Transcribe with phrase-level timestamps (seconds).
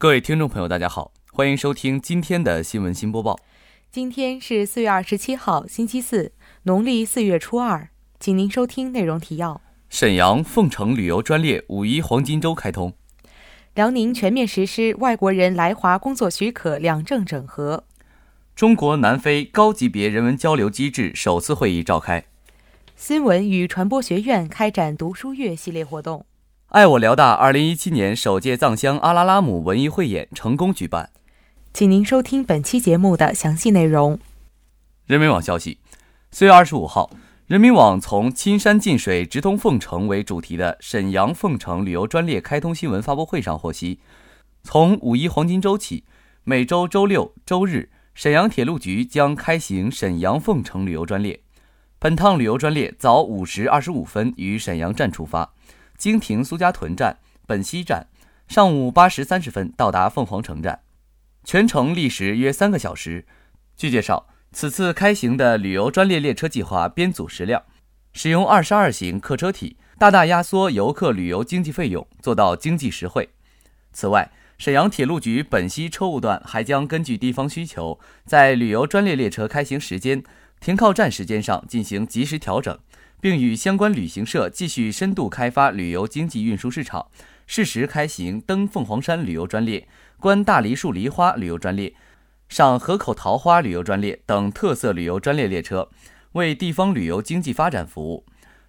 [0.00, 3.36] 各位听众朋友，大家好，欢迎收听今天的新闻新播报。
[3.90, 6.30] 今天是四月二十七号，星期四，
[6.62, 7.88] 农历四月初二。
[8.20, 12.92] 请您收听内容提要：沈阳凤城旅游专列五一黄金周开通；
[13.74, 17.82] 辽宁全面实施外国人来华工作许可两证整合；
[18.54, 22.20] 中国南非高级别人文交流机制首次会议召开；
[22.94, 26.24] 新闻与传播学院开展读书月系列活动。
[26.68, 31.08] 爱我辽大二零一七年首届藏乡阿拉拉姆文艺汇演成功举办，
[31.72, 34.18] 请您收听本期节目的详细内容。
[35.06, 35.78] 人民网消息，
[36.30, 37.08] 四月二十五号，
[37.46, 44.00] 人民网从“青山近水，直通凤城”为主题的沈阳凤城旅游专列开通新闻发布会上获悉，
[44.62, 46.04] 从五一黄金周起，
[46.44, 51.40] 每周周六、周日，沈阳铁路局将开行沈阳凤城旅游专列。
[51.98, 55.54] 本趟旅游专列早五时二十五分于沈阳站出发。
[55.98, 58.06] 经停苏家屯站、本溪站，
[58.46, 60.80] 上午八时三十分到达凤凰城站，
[61.44, 63.26] 全程历时约三个小时。
[63.76, 67.64] 据介绍，此次开行的旅游专列列车计划编组十辆，
[68.12, 73.28] 使用二十二型客车体，大大压缩游客旅游经济费用，做到经济实惠。
[73.92, 80.22] 此外，沈阳铁路局本溪车务段还将根据地方需求，在旅游专列列车开行时间、
[80.60, 82.78] 停靠站时间上进行及时调整。
[83.20, 87.06] 并与相关旅行社继续深度开发旅游经济运输市场，
[87.46, 89.88] 适时开行登凤凰山旅游专列、
[90.20, 91.94] 观大梨树梨花旅游专列、
[92.48, 95.88] 赏河口桃花旅游专列等特色旅游专列列车，
[96.32, 98.24] 为地方旅游经济发展服务，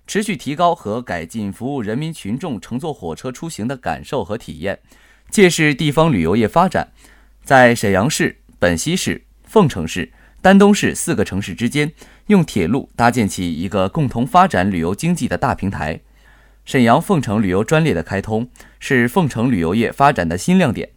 [0.07, 4.79] 持续提高和改进服务人民群众乘坐火车出行的感受和体验，
[5.29, 6.91] 借势地方旅游业发展，
[7.43, 10.11] 在沈阳市、本溪市、凤城市。
[10.41, 11.91] 丹东市四个城市之间
[12.29, 15.99] 用铁路搭建起一个共同发展旅游经济的大平台。
[16.63, 18.47] 沈阳凤城旅游专列的开通
[18.79, 20.89] 是凤城旅游业发展的新亮点，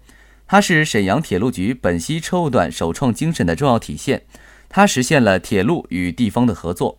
[0.47, 4.25] 它是沈阳铁路局本溪车务段首创精神的重要体现。
[4.69, 6.99] 它实现了铁路与地方的合作，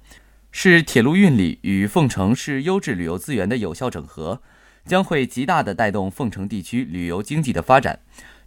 [0.51, 4.41] 是铁路运力与凤城市优质旅游资源的有效整合，
[4.87, 7.99] 将会极大地带动凤城地区旅游经济的发展。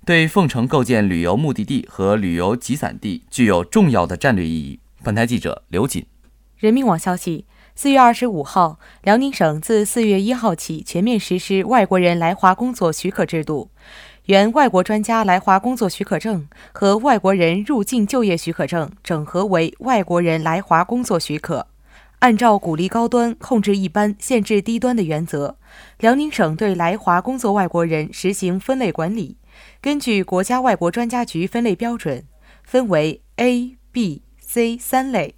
[0.05, 4.81] 对凤城构建旅游目的地和旅游集散地具有重要的战略意义。
[5.07, 6.05] 本台记者刘锦。
[6.59, 7.47] 人民网消息：
[7.77, 13.71] 四月二十五号，辽宁省自四月一号起全面实施外国人来华工作许可制度，
[14.25, 21.69] 原外国专家来华工作许可证和外国人入境就业许可证整合为外国人来华工作许可。
[22.19, 25.57] 按照鼓励高端、控制一般、限制低端的原则，
[26.01, 29.37] 辽宁省对来华工作外国人实行分类管理。
[29.81, 32.25] 根据国家外国专家局分类标准，
[32.65, 35.35] 分为 A、B、C 三类，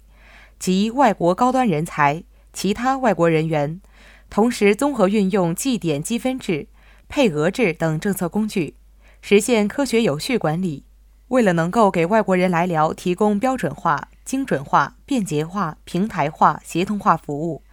[0.59, 3.81] 即外国高端人才、其他外国人员。
[4.29, 6.67] 同时，综合运用绩点积分制、
[7.07, 8.75] 配额制等政策工具，
[9.19, 10.85] 实现科学有序管理。
[11.29, 17.63] 为了能够给外国人来辽提供标准化、精准化、便捷化、平台化、协同化服务，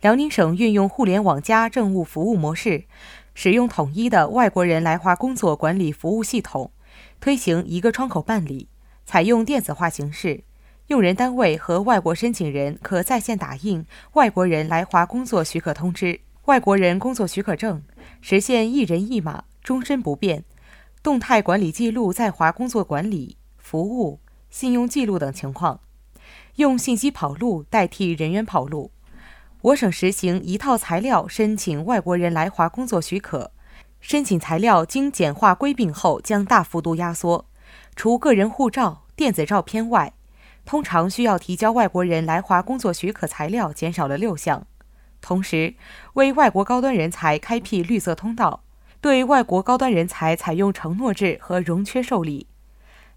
[0.00, 2.84] 辽宁省运用互联网加政务服务模式。
[3.34, 6.70] 使用统一的外国人来华工作管理服务系统，
[7.20, 8.68] 推行一个窗口办理，
[9.04, 10.44] 采用电子化形式，
[10.88, 17.82] 用人单位和外国申请人可在线打印外国人来华工作许可通知、外国人工作许可证，
[18.20, 20.44] 实现一人一码、终身不变，
[21.02, 25.80] 动态管理记录在华工作管理、服务、信用记录等情况，
[26.56, 28.90] 用信息跑路代替人员跑路。
[29.62, 33.52] 我省实行一套材料申请外国人来华工作许可，
[34.02, 37.46] 申请材料经简化归并后将大幅度压缩，
[37.96, 40.12] 除个人护照、电子照片外，
[40.64, 44.66] 通常需要提交外国人来华工作许可材料减少了六项。
[45.20, 45.74] 同时，
[46.14, 48.64] 为外国高端人才开辟绿色通道，
[49.00, 52.46] 对外国高端人才采用承诺制和融缺受理。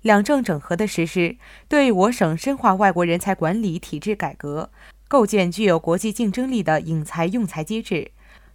[0.02, 1.38] 两证整合的实施，
[1.68, 4.70] 对我省深化外国人才管理体制改革。
[5.10, 8.12] 构建具有国际竞争力的引才用才机制，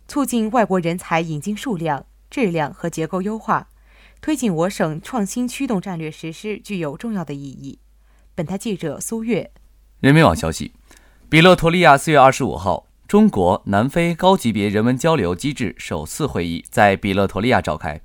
[0.06, 3.68] 促进外国人才引进数量、质量和结构优化，
[4.20, 7.78] 推进我省创新驱动战略实施具有重要的意义。
[8.34, 9.50] 本台记者苏月。
[10.00, 10.72] 人民网消息：
[11.28, 18.00] 比勒陀利亚四月二十五号，中国南非高级别人文交流机制首次会议在比勒陀利亚召开。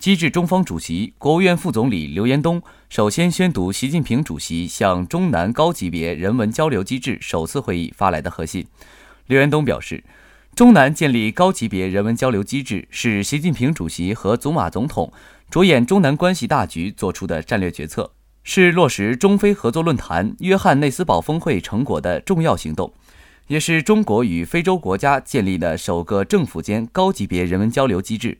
[0.00, 2.60] 机制中方主席、国务院副总理刘延东
[2.90, 8.66] 首先宣读习近平主席向中南高级别人文交流机制首次会议发来的贺信。
[9.28, 10.02] 刘延东表示，
[10.56, 15.12] 中南建立高级别人文交流机制是习近平主席和祖马总统
[15.48, 18.10] 着眼中南关系大局作出的战略决策，
[18.46, 22.92] 是落实中非合作论坛约翰内斯堡峰会成果的重要行动，
[23.46, 28.38] 也是中国与非洲国家建立的首个政府间高级别人文交流机制。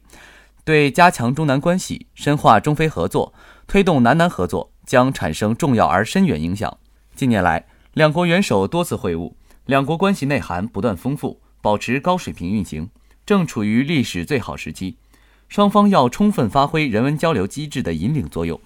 [0.62, 3.33] 对加强中南关系、深化中非合作、
[3.67, 6.77] 推动南南合作将产生重要而深远影响。
[7.17, 9.33] 近年来，两国元首多次会晤，
[9.65, 12.91] 两国关系内涵不断丰富，保持高水平运行，
[13.25, 14.99] 正处于历史最好时期。
[15.49, 18.59] 双方要充分发挥人文交流机制的引领作用，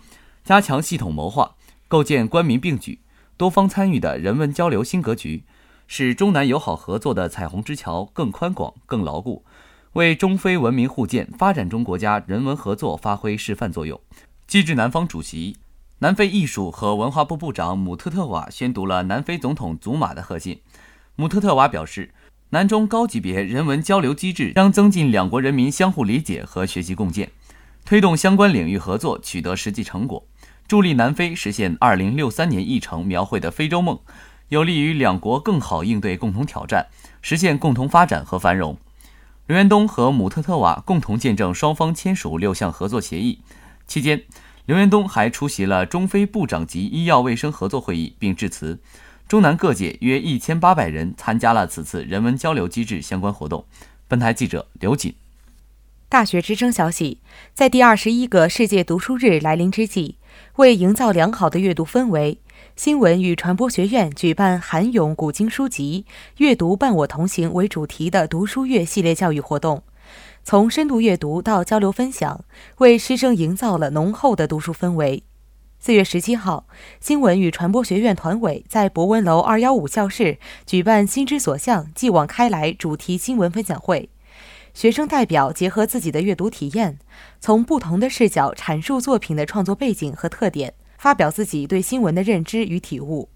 [0.48, 1.56] 加强系统谋划，
[1.88, 3.00] 构建官民并举、
[3.36, 5.44] 多方参与的人文交流新格局。
[5.86, 9.44] 使中南友好合作的彩虹之桥更宽广、更牢固，
[9.92, 14.00] 为中非文明互鉴、发展中国家人文合作发挥示范作用。
[14.46, 15.58] 机制南方主席、
[15.98, 20.62] 南非艺术和文化部部长姆特特瓦宣读了南非总统祖马的贺信。
[21.16, 22.14] 姆特特瓦表示，
[22.48, 27.32] 南中高级别人文交流机制将增进两国人民相互理解和学习共建，
[27.84, 30.26] 推动相关领域合作取得实际成果，
[30.69, 33.99] 助力南非实现2063年议程描绘的非洲梦。
[34.50, 36.88] 有利于两国更好应对共同挑战，
[37.23, 38.76] 实现共同发展和繁荣。
[39.47, 43.41] 刘延东和姆特特瓦共同见证双方签署六项合作协议。
[43.87, 44.25] 期间，
[44.67, 48.79] 刘延东还出席了中非部长级医药卫生合作会议，并致辞。
[49.26, 53.65] 中南各界约一千八百人参加了此次人文交流机制相关活动。
[54.06, 55.15] 本台记者刘锦。
[56.11, 57.20] 大学之声消息，
[57.53, 60.17] 在第二十一个世界读书日来临之际，
[60.56, 62.38] 为营造良好的阅读氛围。
[62.76, 66.06] 新闻与传播学院举办“韩咏古今书籍，
[66.37, 69.82] 阅读伴我同行”为主题的读书月系列教育活动，
[70.44, 72.44] 从深度阅读到交流分享，
[72.79, 75.25] 为师生营造了浓厚的读书氛围。
[75.81, 76.67] 四月十七号，
[77.00, 84.11] 新闻与传播学院团委在博文楼二幺五教室举办“心之所向，继往开来”主题新闻分享会，
[84.78, 87.00] 学生代表结合自己的阅读体验，
[87.40, 90.75] 从不同的视角阐述作品的创作背景和特点。
[90.96, 93.28] 发表自己对新闻的认知与体悟。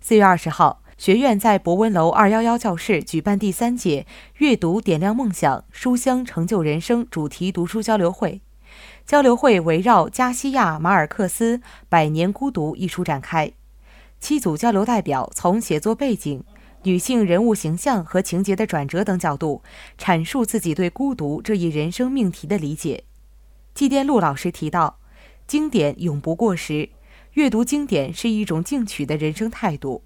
[0.00, 4.08] 四月二十号，学院在博文楼二幺幺教室举办第三届
[4.38, 8.40] “阅读点亮梦想，书香成就人生”主题读书交流会。
[9.06, 11.58] 交流会围绕加西亚·马尔克斯
[11.88, 13.52] 《百年孤独》一书展开。
[14.18, 16.42] 七组交流代表从写作背景、
[16.84, 19.62] 女性人物形象和情节的转折等角度，
[19.98, 23.04] 阐述自己对孤独这一人生命题的理解。
[23.74, 24.98] 季殿禄老师提到
[25.46, 26.90] ：“经典永不过时。”
[27.34, 30.02] 阅读经典是一种进取的人生态度。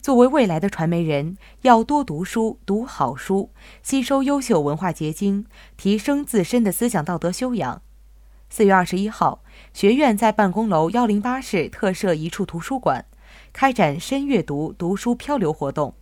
[0.00, 3.50] 作为未来的传媒人，要多读书、读好书，
[3.82, 5.46] 吸收优秀文化结晶，
[5.76, 7.82] 提升自身的思想道德修养。
[8.48, 13.04] 四月二十一号，学院在办公楼幺零八室特设一处图书馆，
[13.52, 15.94] 开展深阅读读书漂流活动。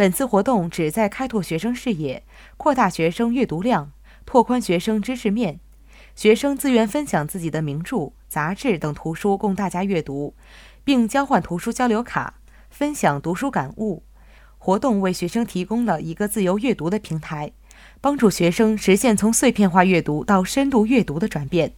[0.00, 2.24] 本次活动旨在开拓学生视野，
[2.56, 3.92] 扩大学生阅读量，
[4.24, 5.60] 拓宽学生知识面。
[6.16, 8.14] 学生自愿分享自己的名著。
[8.26, 10.34] 杂志等图书供大家阅读，
[10.84, 14.02] 并交换图书交流卡，分享读书感悟。
[14.56, 17.52] 活动为学生提供了一个自由阅读的平台，
[18.00, 21.74] 帮助学生实现从碎片化阅读到深度阅读的转变，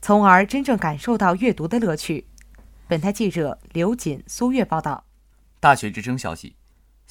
[0.00, 2.26] 从而真正感受到阅读的乐趣。
[2.88, 5.04] 本台记者刘锦、苏月报道。
[5.60, 6.56] 大学之声消息：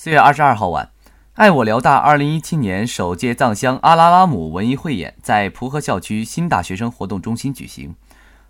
[0.04, 0.90] 四月二十二号晚，
[1.34, 7.94] 爱我辽大二零一七年首届藏乡阿拉拉姆文艺汇演在蒲河校区新大学生活动中心举行。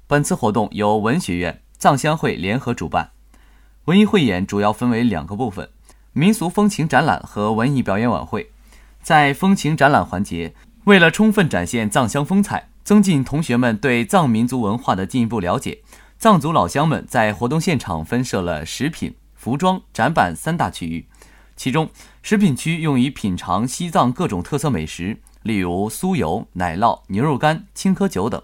[0.07, 3.11] 本次活动由文学院、藏乡会联合主办。
[3.83, 5.69] 文艺汇演主要分为两个部分：
[6.13, 8.49] 民俗风情展览和文艺表演晚会。
[9.01, 10.53] 在风情展览环节，
[10.85, 15.79] 为了充分展现藏乡风采，增进同学们对藏民族文化的进一步了解，
[16.17, 21.05] 藏族老乡们在活动现场分设了食品、服装、展板三大区域。
[21.61, 21.91] 其中，
[22.23, 28.41] 食品区用于品尝西藏各种特色美食，例如酥油、奶酪、牛肉干、青稞酒等。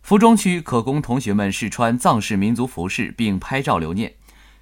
[0.00, 4.14] 服装区可供同学们试穿藏式民族服饰并拍照留念，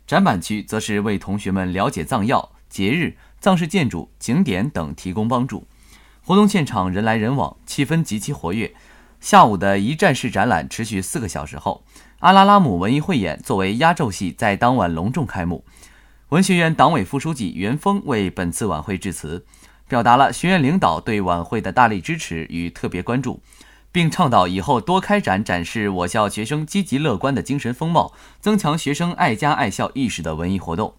[0.07, 5.67] 展板区则是为同学们了解藏药、节日、藏式建筑、景点等提供帮助。
[6.23, 8.75] 活动现场人来人往，气氛极其活跃。
[9.21, 11.85] 下午的一站式展览持续四个小时后，
[12.21, 15.62] 阿拉拉姆文艺汇演作为压轴戏，在当晚隆重开幕。
[16.31, 19.45] 文学院党委副书记袁峰为本次晚会致辞，
[19.87, 23.43] 表达了学院领导对晚会的大力支持与特别关注。
[23.93, 30.95] 并倡导以后多开展展示我校学生积极乐观的精神风貌，增强学生爱家爱校意识的文艺活动。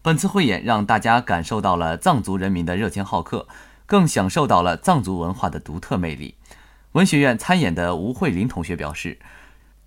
[0.00, 3.46] 本次汇演让大家感受到了藏族人民的热情好客，
[3.84, 6.36] 更享受到了藏族文化的独特魅力。
[6.92, 9.18] 文学院参演的吴慧林同学表示，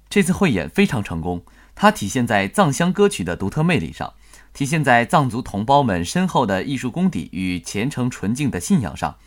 [0.07, 4.13] 这次汇演非常成功，它体现在藏乡歌曲的独特魅力上，
[4.55, 9.17] 体现在藏族同胞们深厚的艺术功底与虔诚纯净的信仰上。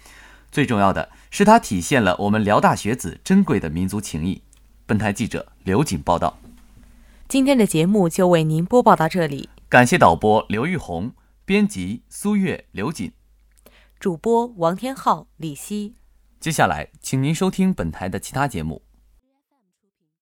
[0.51, 4.41] 最重要的是，它体现了我们辽大学子珍贵的民族情谊。
[4.87, 6.39] 本台记者刘瑾报道。
[7.29, 11.13] 今天的节目就为您播报到这里，感谢导播刘玉红，
[11.45, 13.13] 编辑苏月、刘瑾，
[14.01, 15.97] 主播王天浩、李希。
[16.41, 18.88] 接下来，请您收听本台的其他节目。